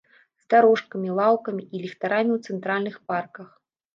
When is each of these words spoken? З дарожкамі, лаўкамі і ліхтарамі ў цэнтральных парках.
З 0.43 0.45
дарожкамі, 0.51 1.09
лаўкамі 1.19 1.63
і 1.75 1.81
ліхтарамі 1.83 2.31
ў 2.37 2.51
цэнтральных 2.51 2.95
парках. 3.13 3.49